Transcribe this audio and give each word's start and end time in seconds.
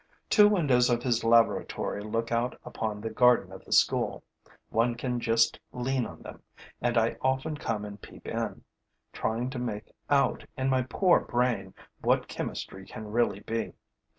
Two 0.31 0.49
windows 0.49 0.89
of 0.89 1.03
his 1.03 1.23
laboratory 1.23 2.03
look 2.03 2.31
out 2.31 2.59
upon 2.65 3.01
the 3.01 3.11
garden 3.11 3.51
of 3.51 3.63
the 3.65 3.71
school. 3.71 4.23
One 4.71 4.95
can 4.95 5.19
just 5.19 5.59
lean 5.71 6.07
on 6.07 6.23
them; 6.23 6.41
and 6.81 6.97
I 6.97 7.17
often 7.21 7.55
come 7.55 7.85
and 7.85 8.01
peep 8.01 8.25
in, 8.25 8.63
trying 9.13 9.51
to 9.51 9.59
make 9.59 9.91
out, 10.09 10.43
in 10.57 10.69
my 10.69 10.81
poor 10.81 11.19
brain, 11.19 11.75
what 11.99 12.27
chemistry 12.27 12.87
can 12.87 13.11
really 13.11 13.41
be. 13.41 13.73